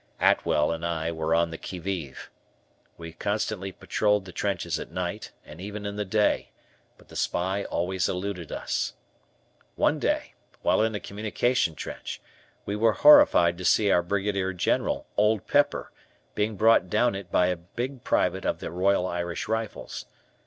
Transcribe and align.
Atwell 0.19 0.71
and 0.71 0.83
I 0.83 1.11
were 1.11 1.35
on 1.35 1.51
the 1.51 1.59
QUI 1.59 1.77
VIVE. 1.79 2.31
We 2.97 3.13
constantly 3.13 3.71
patrolled 3.71 4.25
the 4.25 4.31
trenches 4.31 4.79
at 4.79 4.89
night, 4.89 5.31
and 5.45 5.61
even 5.61 5.85
in 5.85 5.95
the 5.95 6.05
day, 6.05 6.49
but 6.97 7.07
the 7.09 7.15
spy 7.15 7.65
always 7.65 8.09
eluded 8.09 8.51
us. 8.51 8.93
One 9.75 9.99
day, 9.99 10.33
while 10.63 10.81
in 10.81 10.95
a 10.95 10.99
communication 10.99 11.75
trench, 11.75 12.19
we 12.65 12.75
were 12.75 12.93
horrified 12.93 13.59
to 13.59 13.63
see 13.63 13.91
our 13.91 14.01
Brigadier 14.01 14.53
General, 14.53 15.05
Old 15.17 15.45
Pepper, 15.45 15.91
being 16.33 16.55
brought 16.55 16.89
down 16.89 17.13
it 17.13 17.31
by 17.31 17.45
a 17.49 17.55
big 17.55 18.03
private 18.03 18.43
of 18.43 18.57
the 18.59 18.71
Royal 18.71 19.05
Irish 19.05 19.47
Rifles. 19.47 20.07